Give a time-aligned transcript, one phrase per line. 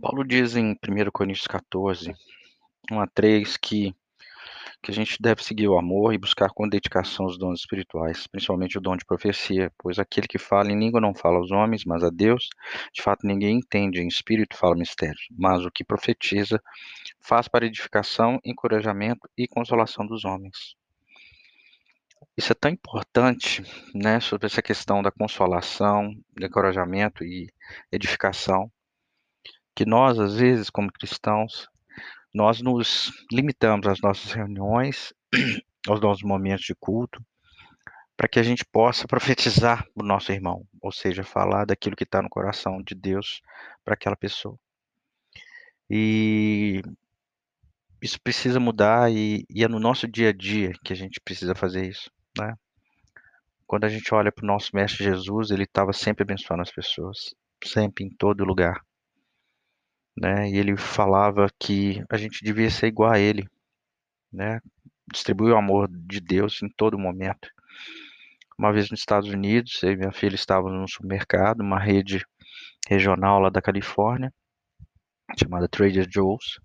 [0.00, 2.14] Paulo diz em 1 Coríntios 14,
[2.90, 3.94] 1 a 3, que,
[4.82, 8.76] que a gente deve seguir o amor e buscar com dedicação os dons espirituais, principalmente
[8.76, 12.04] o dom de profecia, pois aquele que fala em língua não fala aos homens, mas
[12.04, 12.48] a Deus.
[12.92, 16.62] De fato, ninguém entende, em espírito fala mistérios, mas o que profetiza
[17.20, 20.76] faz para edificação, encorajamento e consolação dos homens.
[22.36, 23.62] Isso é tão importante,
[23.94, 27.48] né, sobre essa questão da consolação, do encorajamento e
[27.90, 28.70] edificação,
[29.76, 31.68] que nós, às vezes, como cristãos,
[32.34, 35.12] nós nos limitamos às nossas reuniões,
[35.86, 37.22] aos nossos momentos de culto,
[38.16, 42.22] para que a gente possa profetizar o nosso irmão, ou seja, falar daquilo que está
[42.22, 43.42] no coração de Deus
[43.84, 44.58] para aquela pessoa.
[45.90, 46.80] E
[48.00, 51.54] isso precisa mudar e, e, é no nosso dia a dia que a gente precisa
[51.54, 52.54] fazer isso, né?
[53.66, 57.34] Quando a gente olha para o nosso mestre Jesus, ele estava sempre abençoando as pessoas,
[57.62, 58.80] sempre em todo lugar
[60.16, 60.48] né?
[60.48, 63.48] E ele falava que a gente devia ser igual a ele,
[64.32, 64.60] né?
[65.12, 67.48] Distribuir o amor de Deus em todo momento.
[68.58, 72.24] Uma vez nos Estados Unidos, eu e minha filha estávamos num supermercado, uma rede
[72.88, 74.32] regional lá da Califórnia,
[75.38, 76.58] chamada Trader Joe's.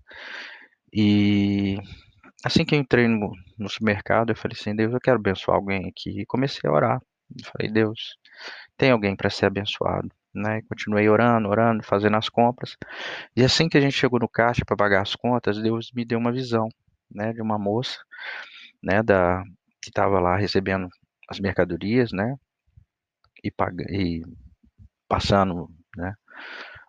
[0.92, 1.76] E
[2.44, 5.88] assim que eu entrei no, no supermercado, eu falei assim: Deus, eu quero abençoar alguém
[5.88, 6.20] aqui.
[6.20, 7.02] E comecei a orar.
[7.38, 8.16] Eu falei: Deus,
[8.76, 10.62] tem alguém para ser abençoado né?
[10.62, 12.76] Continuei orando, orando, fazendo as compras.
[13.36, 16.18] E assim que a gente chegou no caixa para pagar as contas, Deus me deu
[16.18, 16.68] uma visão,
[17.10, 17.98] né, de uma moça,
[18.82, 19.42] né, da
[19.80, 20.88] que estava lá recebendo
[21.28, 22.36] as mercadorias, né,
[23.42, 24.22] e, paga, e
[25.08, 26.14] passando, né,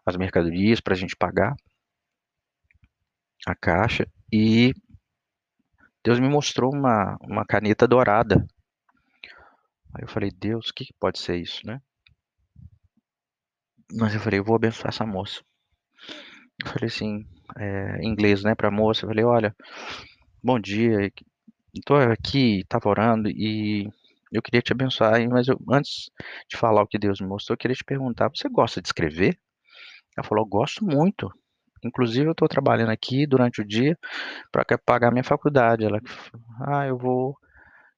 [0.05, 1.55] as mercadorias para a gente pagar
[3.45, 4.73] a caixa e
[6.03, 8.45] Deus me mostrou uma, uma caneta dourada.
[9.93, 11.81] Aí eu falei, Deus, o que, que pode ser isso, né?
[13.95, 15.41] Mas eu falei, eu vou abençoar essa moça.
[16.63, 17.25] Eu falei assim,
[17.57, 19.05] é, em inglês, né, pra moça.
[19.05, 19.55] Eu falei, olha,
[20.43, 21.11] bom dia,
[21.85, 23.87] tô aqui, tava orando e
[24.31, 26.09] eu queria te abençoar, mas eu, antes
[26.49, 29.37] de falar o que Deus me mostrou, eu queria te perguntar, você gosta de escrever?
[30.17, 31.31] Ela falou, gosto muito.
[31.83, 33.97] Inclusive, eu estou trabalhando aqui durante o dia
[34.51, 35.85] para pagar minha faculdade.
[35.85, 35.99] Ela,
[36.61, 37.37] ah, eu vou,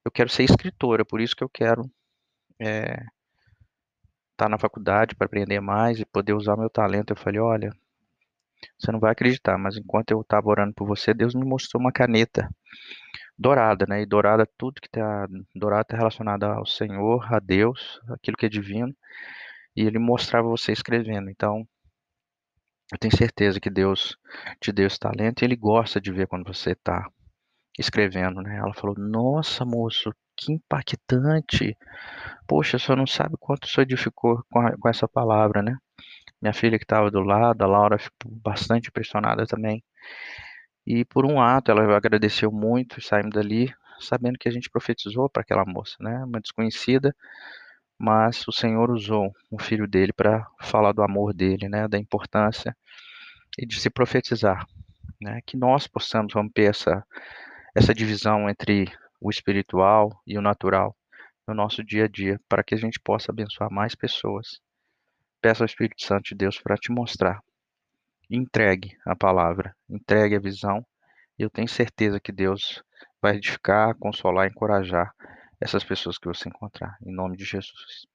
[0.04, 1.90] eu quero ser escritora, por isso que eu quero
[2.60, 2.98] é,
[4.36, 7.12] estar tá na faculdade para aprender mais e poder usar meu talento.
[7.12, 7.74] Eu falei, olha,
[8.78, 11.92] você não vai acreditar, mas enquanto eu estava orando por você, Deus me mostrou uma
[11.92, 12.50] caneta
[13.38, 14.02] dourada, né?
[14.02, 18.50] E dourada, tudo que está dourado está relacionado ao Senhor, a Deus, aquilo que é
[18.50, 18.96] divino.
[19.76, 21.30] E ele mostrava você escrevendo.
[21.30, 21.68] Então,
[22.92, 24.18] eu tenho certeza que Deus
[24.60, 27.08] te deu esse talento e ele gosta de ver quando você está
[27.80, 28.58] escrevendo, né?
[28.58, 31.78] Ela falou: Nossa, moço, que impactante.
[32.48, 35.78] Poxa, só não sabe quanto isso edificou com, a, com essa palavra, né?
[36.42, 39.84] Minha filha que estava do lado, a Laura ficou bastante impressionada também.
[40.86, 45.42] E por um ato, ela agradeceu muito, saímos dali sabendo que a gente profetizou para
[45.42, 46.24] aquela moça, né?
[46.24, 47.16] Uma desconhecida,
[47.98, 51.88] mas o Senhor usou o filho dele para falar do amor dele, né?
[51.88, 52.76] Da importância
[53.58, 54.66] e de se profetizar,
[55.22, 55.40] né?
[55.46, 57.04] Que nós possamos romper essa
[57.76, 58.90] essa divisão entre
[59.26, 60.96] o espiritual e o natural
[61.48, 64.62] no nosso dia a dia, para que a gente possa abençoar mais pessoas.
[65.42, 67.40] Peça ao Espírito Santo de Deus para te mostrar.
[68.30, 70.86] Entregue a palavra, entregue a visão,
[71.40, 72.84] e eu tenho certeza que Deus
[73.20, 75.12] vai edificar, consolar, encorajar
[75.60, 76.96] essas pessoas que você encontrar.
[77.04, 78.06] Em nome de Jesus.